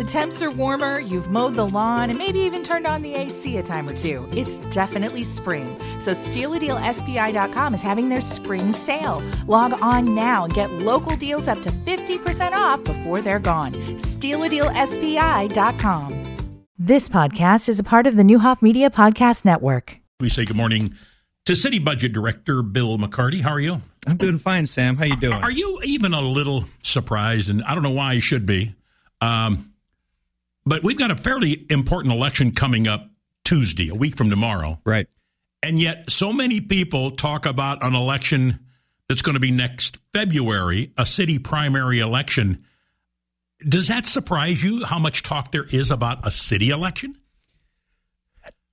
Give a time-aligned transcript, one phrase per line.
[0.00, 3.58] The temps are warmer, you've mowed the lawn, and maybe even turned on the AC
[3.58, 4.26] a time or two.
[4.32, 5.78] It's definitely spring.
[5.98, 9.22] So StealADealSPI.com is having their spring sale.
[9.46, 13.74] Log on now and get local deals up to 50% off before they're gone.
[13.74, 16.36] StealADealSPI.com.
[16.78, 19.98] This podcast is a part of the Neuhoff Media Podcast Network.
[20.18, 20.94] We say good morning
[21.44, 23.42] to City Budget Director Bill McCarty.
[23.42, 23.82] How are you?
[24.06, 24.96] I'm doing fine, Sam.
[24.96, 25.42] How you doing?
[25.42, 27.50] Are you even a little surprised?
[27.50, 28.74] And I don't know why you should be.
[29.20, 29.66] Um,
[30.70, 33.10] but we've got a fairly important election coming up
[33.44, 34.80] Tuesday, a week from tomorrow.
[34.86, 35.08] Right.
[35.64, 38.60] And yet, so many people talk about an election
[39.08, 42.64] that's going to be next February, a city primary election.
[43.68, 47.16] Does that surprise you how much talk there is about a city election?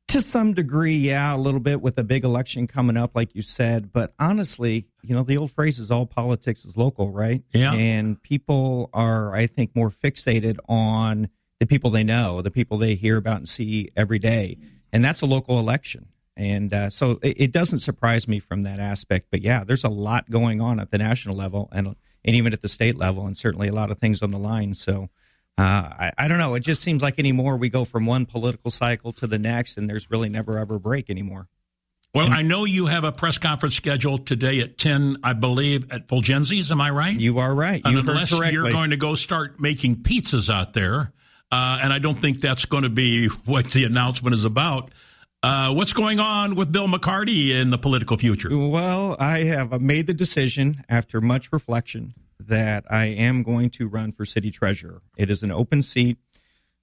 [0.10, 3.42] To some degree, yeah, a little bit with a big election coming up, like you
[3.42, 3.92] said.
[3.92, 7.42] But honestly, you know, the old phrase is all politics is local, right?
[7.54, 7.74] Yeah.
[7.74, 11.30] And people are, I think, more fixated on
[11.60, 14.58] the people they know, the people they hear about and see every day.
[14.94, 16.08] And that's a local election.
[16.36, 19.28] And uh, so it, it, doesn't surprise me from that aspect.
[19.32, 22.62] But yeah, there's a lot going on at the national level and, and even at
[22.62, 24.76] the state level, and certainly a lot of things on the line.
[24.76, 25.10] So
[25.58, 26.54] uh, I, I, don't know.
[26.54, 29.90] It just seems like anymore we go from one political cycle to the next, and
[29.90, 31.48] there's really never ever a break anymore.
[32.14, 36.08] Well, I know you have a press conference scheduled today at 10, I believe, at
[36.08, 36.72] Fulgenzi's.
[36.72, 37.20] Am I right?
[37.20, 37.82] You are right.
[37.86, 41.14] You unless you're going to go start making pizzas out there,
[41.52, 44.92] uh, and I don't think that's going to be what the announcement is about.
[45.44, 48.50] Uh, what's going on with Bill McCarty in the political future?
[48.58, 54.12] Well, I have made the decision after much reflection that I am going to run
[54.12, 55.02] for city treasurer.
[55.16, 56.18] It is an open seat.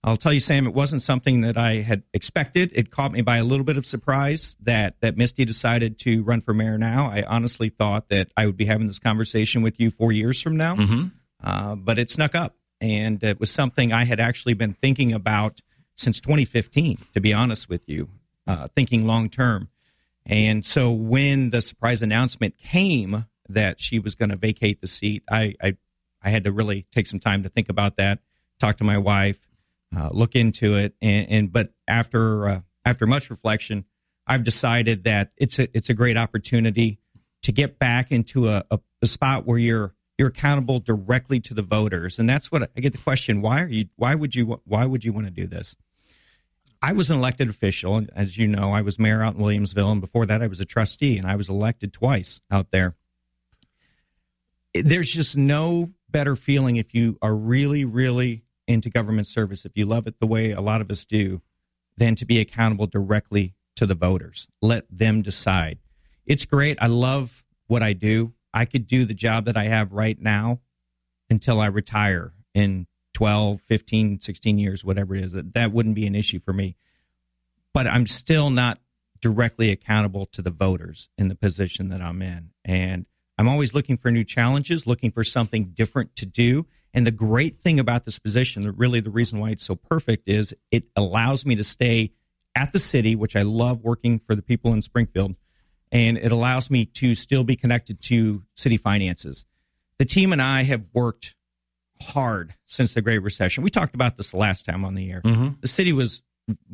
[0.05, 2.71] I'll tell you, Sam, it wasn't something that I had expected.
[2.75, 6.43] It caught me by a little bit of surprise that that Misty decided to run
[6.43, 7.07] for mayor now.
[7.07, 10.59] I honestly thought that I would be having this conversation with you four years from
[10.59, 11.07] now, mm-hmm.
[11.43, 12.55] uh, but it snuck up,
[12.85, 15.61] and it was something I had actually been thinking about
[15.97, 16.99] since 2015.
[17.15, 18.09] To be honest with you,
[18.47, 19.69] uh, thinking long term,
[20.27, 25.23] and so when the surprise announcement came that she was going to vacate the seat,
[25.31, 25.77] I, I
[26.23, 28.21] I had to really take some time to think about that,
[28.59, 29.39] talk to my wife
[29.97, 30.95] uh, look into it.
[31.01, 33.85] And, and but after uh, after much reflection,
[34.27, 36.99] I've decided that it's a it's a great opportunity
[37.43, 41.63] to get back into a, a, a spot where you're you're accountable directly to the
[41.63, 43.87] voters, and that's what I get the question: Why are you?
[43.97, 44.61] Why would you?
[44.65, 45.77] Why would you want to do this?
[46.85, 49.91] I was an elected official, and as you know, I was mayor out in Williamsville,
[49.91, 52.95] and before that, I was a trustee, and I was elected twice out there.
[54.75, 59.87] There's just no better feeling if you are really, really into government service, if you
[59.87, 61.41] love it the way a lot of us do,
[61.97, 64.47] than to be accountable directly to the voters.
[64.61, 65.79] Let them decide.
[66.27, 66.77] It's great.
[66.83, 68.34] I love what I do.
[68.55, 70.61] I could do the job that I have right now
[71.29, 75.33] until I retire in 12, 15, 16 years, whatever it is.
[75.33, 76.77] That, that wouldn't be an issue for me.
[77.73, 78.79] But I'm still not
[79.21, 82.51] directly accountable to the voters in the position that I'm in.
[82.65, 83.07] And
[83.37, 86.67] I'm always looking for new challenges, looking for something different to do.
[86.93, 90.29] And the great thing about this position, the really the reason why it's so perfect,
[90.29, 92.13] is it allows me to stay
[92.55, 95.35] at the city, which I love working for the people in Springfield,
[95.95, 99.47] and it allows me to still be connected to city finances.
[99.99, 101.37] The team and I have worked
[102.03, 103.63] hard since the Great Recession.
[103.63, 105.23] We talked about this last time on the air.
[105.23, 105.61] Mm-hmm.
[105.61, 106.21] The city was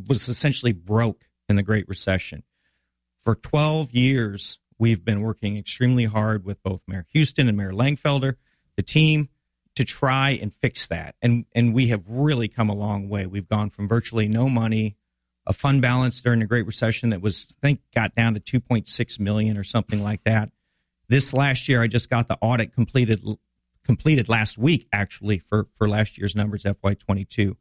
[0.08, 2.42] was essentially broke in the Great Recession.
[3.20, 8.36] For 12 years, we've been working extremely hard with both Mayor Houston and Mayor Langfelder,
[8.76, 9.28] the team,
[9.76, 11.14] to try and fix that.
[11.20, 13.26] And and we have really come a long way.
[13.26, 14.96] We've gone from virtually no money,
[15.46, 19.20] a fund balance during the Great Recession that was I think got down to 2.6
[19.20, 20.50] million or something like that.
[21.08, 23.22] This last year, I just got the audit completed
[23.84, 27.56] completed last week actually for for last year's numbers FY22,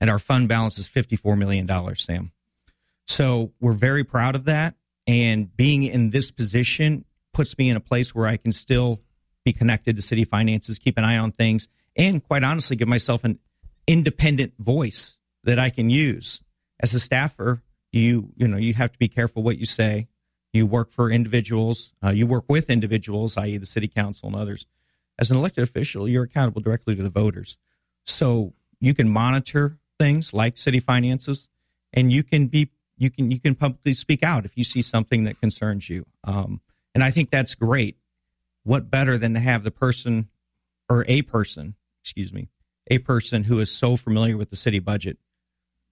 [0.00, 2.32] and our fund balance is 54 million dollars, Sam.
[3.06, 4.74] So we're very proud of that,
[5.06, 9.00] and being in this position puts me in a place where I can still
[9.44, 11.66] be connected to city finances, keep an eye on things,
[11.96, 13.38] and quite honestly, give myself an
[13.86, 16.42] independent voice that I can use.
[16.82, 17.62] As a staffer,
[17.92, 20.08] you you know you have to be careful what you say.
[20.52, 21.94] You work for individuals.
[22.04, 24.66] Uh, you work with individuals, i.e., the city council and others.
[25.18, 27.56] As an elected official, you're accountable directly to the voters.
[28.04, 31.48] So you can monitor things like city finances,
[31.92, 35.24] and you can be you can you can publicly speak out if you see something
[35.24, 36.06] that concerns you.
[36.24, 36.60] Um,
[36.94, 37.96] and I think that's great
[38.64, 40.28] what better than to have the person
[40.88, 42.48] or a person, excuse me,
[42.88, 45.18] a person who is so familiar with the city budget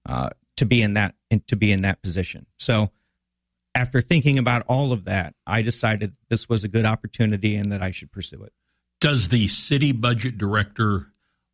[0.07, 1.15] uh, to be in that
[1.47, 2.47] to be in that position.
[2.59, 2.91] So
[3.75, 7.83] after thinking about all of that, I decided this was a good opportunity and that
[7.83, 8.53] I should pursue it.
[9.01, 11.07] Does the city budget director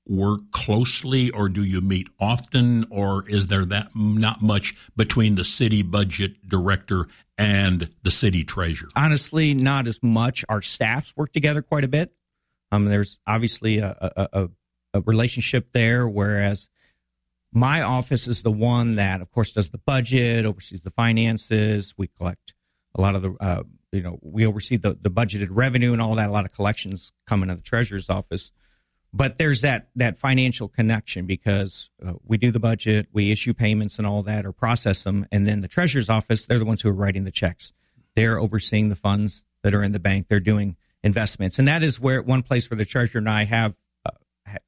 [0.08, 5.44] work closely, or do you meet often, or is there that not much between the
[5.44, 7.06] city budget director
[7.38, 8.88] and the city treasurer?
[8.96, 10.44] Honestly, not as much.
[10.48, 12.12] Our staffs work together quite a bit.
[12.72, 14.48] Um, there's obviously a, a, a,
[14.94, 16.68] a relationship there, whereas
[17.56, 21.94] my office is the one that, of course, does the budget, oversees the finances.
[21.96, 22.52] We collect
[22.94, 23.62] a lot of the, uh,
[23.92, 26.28] you know, we oversee the, the budgeted revenue and all that.
[26.28, 28.52] A lot of collections come into the treasurer's office.
[29.10, 33.96] But there's that that financial connection because uh, we do the budget, we issue payments
[33.96, 36.90] and all that, or process them, and then the treasurer's office, they're the ones who
[36.90, 37.72] are writing the checks.
[38.14, 40.26] They're overseeing the funds that are in the bank.
[40.28, 43.74] They're doing investments, and that is where one place where the treasurer and I have
[44.04, 44.10] uh,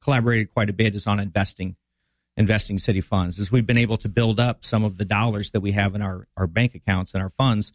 [0.01, 1.75] collaborated quite a bit is on investing
[2.39, 3.37] investing city funds.
[3.39, 6.01] As we've been able to build up some of the dollars that we have in
[6.01, 7.73] our, our bank accounts and our funds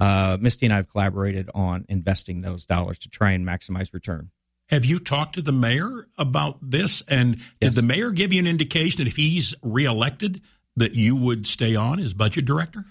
[0.00, 4.30] uh, misty and i have collaborated on investing those dollars to try and maximize return.
[4.68, 7.02] Have you talked to the mayor about this?
[7.08, 7.46] And yes.
[7.60, 10.40] did the mayor give you an indication that if he's reelected
[10.76, 12.84] that you would stay on as budget director?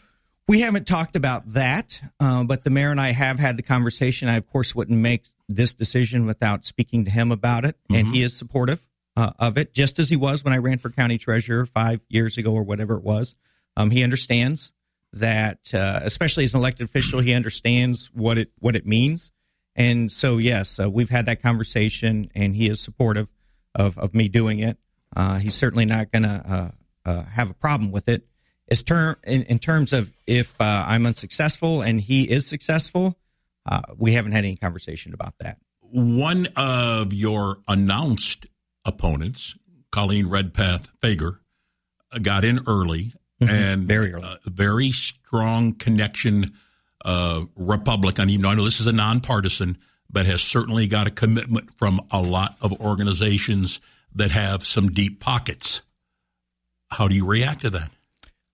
[0.47, 4.29] We haven't talked about that uh, but the mayor and i have had the conversation.
[4.29, 8.13] I of course wouldn't make this decision without speaking to him about it and mm-hmm.
[8.13, 8.85] he is supportive
[9.19, 12.37] uh, of it, just as he was when I ran for county treasurer five years
[12.37, 13.35] ago or whatever it was.
[13.75, 14.71] Um, he understands
[15.11, 19.31] that, uh, especially as an elected official, he understands what it what it means.
[19.75, 23.27] And so, yes, uh, we've had that conversation, and he is supportive
[23.75, 24.77] of, of me doing it.
[25.15, 28.25] Uh, he's certainly not going to uh, uh, have a problem with it.
[28.69, 33.17] As term in, in terms of if I'm unsuccessful and he is successful,
[33.97, 35.57] we haven't had any conversation about that.
[35.81, 38.45] One of your announced
[38.89, 39.55] opponents,
[39.91, 41.39] Colleen Redpath Fager,
[42.11, 43.49] uh, got in early mm-hmm.
[43.49, 44.25] and very early.
[44.25, 46.53] Uh, very strong connection
[47.05, 48.29] uh, Republican.
[48.29, 49.77] Even though I know this is a nonpartisan,
[50.09, 53.79] but has certainly got a commitment from a lot of organizations
[54.15, 55.81] that have some deep pockets.
[56.89, 57.91] How do you react to that?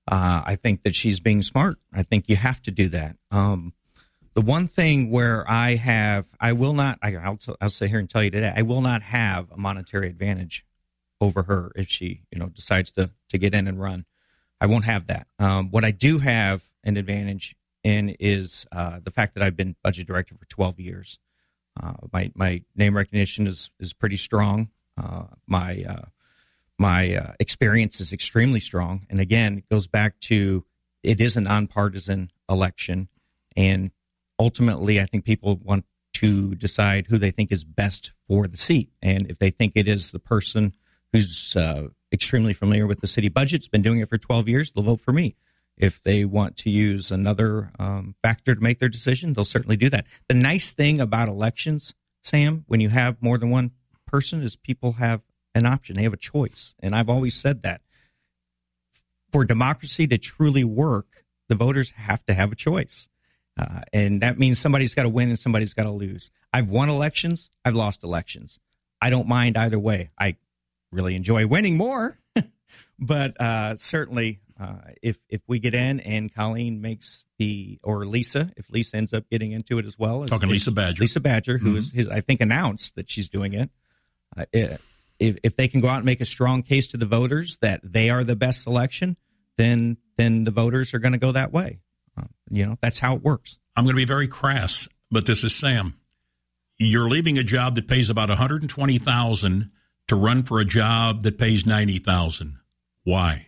[0.08, 1.78] Uh, I think that she's being smart.
[1.94, 3.16] I think you have to do that.
[3.32, 3.74] Um,
[4.36, 8.10] the one thing where I have, I will not, I, will I'll sit here and
[8.10, 10.66] tell you today, I will not have a monetary advantage
[11.22, 14.06] over her if she, you know, decides to to get in and run.
[14.60, 15.28] I won't have that.
[15.40, 19.76] Um, what I do have an advantage in is uh, the fact that I've been
[19.84, 21.20] budget director for 12 years.
[21.82, 24.70] Uh, my my name recognition is is pretty strong.
[24.98, 26.06] Uh, my uh,
[26.78, 30.66] my uh, experience is extremely strong, and again, it goes back to
[31.04, 33.08] it is a nonpartisan election,
[33.56, 33.92] and
[34.40, 35.86] ultimately, I think people want
[36.16, 38.90] to decide who they think is best for the seat.
[39.02, 40.74] And if they think it is the person
[41.12, 44.84] who's uh, extremely familiar with the city budget's been doing it for 12 years, they'll
[44.84, 45.36] vote for me.
[45.78, 49.90] If they want to use another um, factor to make their decision, they'll certainly do
[49.90, 50.06] that.
[50.30, 51.94] The nice thing about elections,
[52.24, 53.72] Sam, when you have more than one
[54.08, 55.22] person, is people have
[55.54, 55.96] an option.
[55.96, 56.76] They have a choice.
[56.80, 57.82] And I've always said that.
[59.34, 63.10] For democracy to truly work, the voters have to have a choice.
[63.58, 66.32] Uh, and that means somebody's got to win and somebody's got to lose.
[66.52, 68.60] I've won elections, I've lost elections.
[69.02, 70.10] I don't mind either way.
[70.20, 70.36] I
[70.92, 72.18] really enjoy winning more,
[73.00, 78.50] but uh, certainly uh, if if we get in and Colleen makes the or Lisa,
[78.56, 81.58] if Lisa ends up getting into it as well, as, talking Lisa Badger, Lisa Badger,
[81.58, 81.78] who mm-hmm.
[81.78, 83.70] is his, I think announced that she's doing it.
[84.36, 84.46] Uh,
[85.20, 87.82] if if they can go out and make a strong case to the voters that
[87.84, 89.18] they are the best selection,
[89.58, 91.80] then then the voters are going to go that way.
[92.50, 93.58] You know, that's how it works.
[93.76, 95.96] I'm going to be very crass, but this is Sam.
[96.78, 99.72] You're leaving a job that pays about 120,000
[100.08, 102.58] to run for a job that pays 90,000.
[103.04, 103.48] Why?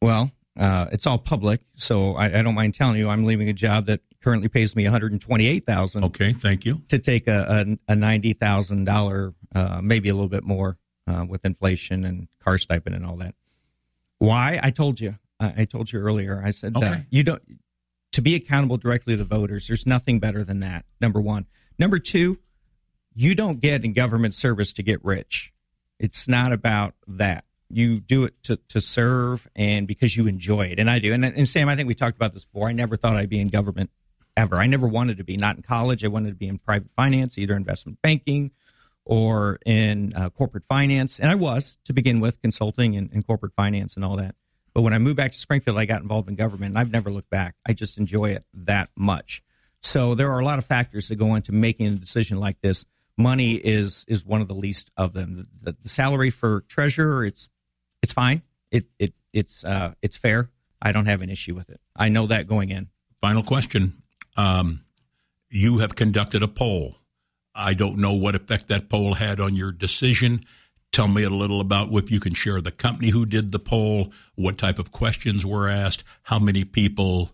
[0.00, 3.52] Well, uh, it's all public, so I, I, don't mind telling you I'm leaving a
[3.52, 6.04] job that currently pays me 128,000.
[6.04, 6.82] Okay, thank you.
[6.88, 12.04] To take a, a, a $90,000, uh, maybe a little bit more uh, with inflation
[12.04, 13.34] and car stipend and all that.
[14.18, 14.60] Why?
[14.62, 15.16] I told you.
[15.56, 16.42] I told you earlier.
[16.44, 17.04] I said okay.
[17.10, 17.42] you don't
[18.12, 19.66] to be accountable directly to the voters.
[19.66, 20.84] There's nothing better than that.
[21.00, 21.46] Number one.
[21.78, 22.38] Number two,
[23.14, 25.52] you don't get in government service to get rich.
[25.98, 27.44] It's not about that.
[27.68, 30.78] You do it to, to serve and because you enjoy it.
[30.78, 31.12] And I do.
[31.12, 32.68] And, and Sam, I think we talked about this before.
[32.68, 33.90] I never thought I'd be in government
[34.36, 34.56] ever.
[34.56, 35.36] I never wanted to be.
[35.36, 36.04] Not in college.
[36.04, 38.52] I wanted to be in private finance, either investment banking
[39.04, 41.18] or in uh, corporate finance.
[41.18, 44.34] And I was to begin with, consulting and, and corporate finance and all that.
[44.74, 47.10] But when I moved back to Springfield, I got involved in government, and I've never
[47.10, 47.54] looked back.
[47.66, 49.42] I just enjoy it that much.
[49.82, 52.84] So there are a lot of factors that go into making a decision like this.
[53.16, 55.44] Money is is one of the least of them.
[55.62, 57.48] The, the salary for treasurer, it's
[58.02, 58.42] it's fine.
[58.72, 60.50] It it it's uh, it's fair.
[60.82, 61.80] I don't have an issue with it.
[61.96, 62.88] I know that going in.
[63.20, 64.02] Final question:
[64.36, 64.80] um,
[65.48, 66.96] You have conducted a poll
[67.54, 70.44] I don't know what effect that poll had on your decision.
[70.94, 74.12] Tell me a little about if you can share the company who did the poll,
[74.36, 77.32] what type of questions were asked, how many people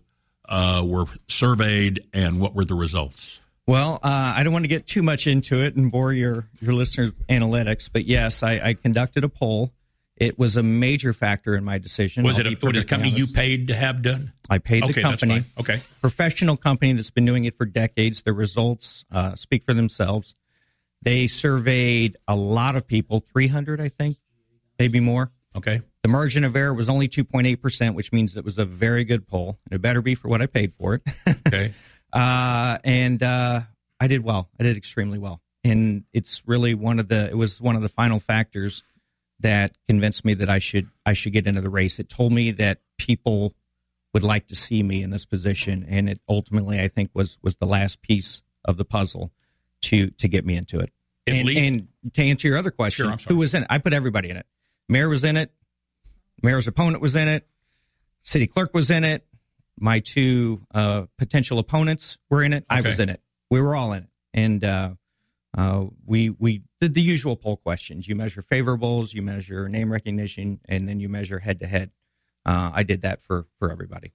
[0.49, 3.39] uh, were surveyed, and what were the results.
[3.67, 6.73] Well, uh, I don't want to get too much into it and bore your, your
[6.73, 9.71] listeners' analytics, but yes, I, I conducted a poll.
[10.17, 12.23] It was a major factor in my decision.
[12.23, 14.33] Was I'll it a, was it a company perfectly you paid to have done?
[14.49, 15.45] I paid the okay, that's company.
[15.59, 15.81] Okay.
[16.01, 18.23] professional company that's been doing it for decades.
[18.23, 20.33] The results uh, speak for themselves.
[21.01, 24.17] They surveyed a lot of people, 300, I think,
[24.77, 25.31] maybe more.
[25.55, 25.81] Okay.
[26.03, 29.59] The margin of error was only 2.8%, which means it was a very good poll.
[29.71, 31.01] It better be for what I paid for it.
[31.47, 31.73] Okay.
[32.13, 33.61] uh, and uh,
[33.99, 34.49] I did well.
[34.57, 35.41] I did extremely well.
[35.65, 38.83] And it's really one of the, it was one of the final factors
[39.41, 41.99] that convinced me that I should, I should get into the race.
[41.99, 43.53] It told me that people
[44.13, 47.55] would like to see me in this position, and it ultimately I think was was
[47.57, 49.31] the last piece of the puzzle
[49.83, 50.91] to to get me into it.
[51.27, 53.67] And, and to answer your other question, Sure, who was in it?
[53.69, 54.45] I put everybody in it.
[54.89, 55.51] Mayor was in it.
[56.41, 57.47] Mayor's opponent was in it.
[58.23, 59.25] City clerk was in it.
[59.79, 62.65] My two uh, potential opponents were in it.
[62.69, 63.21] I was in it.
[63.49, 64.89] We were all in it, and uh,
[65.57, 68.07] uh, we we did the usual poll questions.
[68.07, 71.91] You measure favorables, you measure name recognition, and then you measure head to head.
[72.45, 74.13] I did that for for everybody.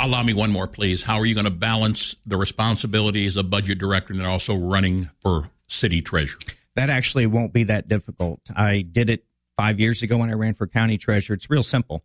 [0.00, 1.02] Allow me one more, please.
[1.02, 5.50] How are you going to balance the responsibilities of budget director and also running for
[5.66, 6.38] city treasurer?
[6.76, 8.40] that actually won't be that difficult.
[8.54, 9.24] I did it
[9.56, 11.34] five years ago when I ran for county treasurer.
[11.34, 12.02] It's real simple.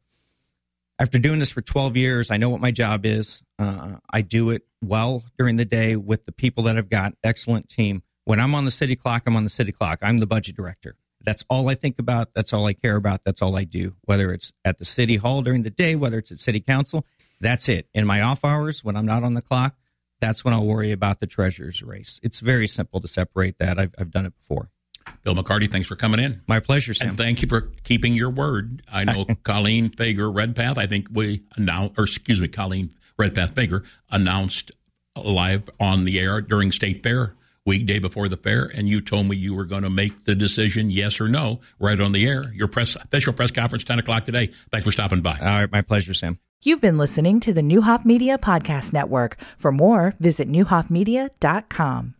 [0.97, 3.41] After doing this for 12 years, I know what my job is.
[3.59, 7.13] Uh, I do it well during the day with the people that I've got.
[7.23, 8.01] Excellent team.
[8.23, 9.99] When I'm on the city clock, I'm on the city clock.
[10.01, 10.95] I'm the budget director.
[11.21, 12.29] That's all I think about.
[12.33, 13.21] That's all I care about.
[13.25, 13.95] That's all I do.
[14.03, 17.05] Whether it's at the city hall during the day, whether it's at city council,
[17.39, 17.87] that's it.
[17.93, 19.75] In my off hours, when I'm not on the clock,
[20.19, 22.19] that's when I'll worry about the treasurer's race.
[22.23, 23.77] It's very simple to separate that.
[23.77, 24.69] I've, I've done it before.
[25.23, 26.41] Bill McCarty, thanks for coming in.
[26.47, 27.09] My pleasure, Sam.
[27.09, 28.81] And thank you for keeping your word.
[28.91, 33.83] I know Colleen Fager Redpath, I think we announced, or excuse me, Colleen Redpath Fager
[34.09, 34.71] announced
[35.15, 37.35] live on the air during State Fair
[37.65, 40.91] weekday before the fair, and you told me you were going to make the decision,
[40.91, 42.53] yes or no, right on the air.
[42.53, 44.51] Your press official press conference, 10 o'clock today.
[44.71, 45.37] Thanks for stopping by.
[45.39, 46.39] All right, my pleasure, Sam.
[46.63, 49.37] You've been listening to the Neuhoff Media Podcast Network.
[49.57, 52.13] For more, visit neuhoffmedia.com.